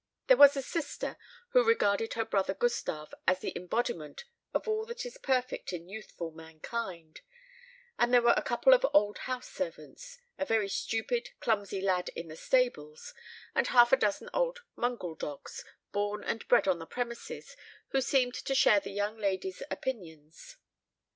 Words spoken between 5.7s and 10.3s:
in youthful mankind; and there were a couple of old house servants,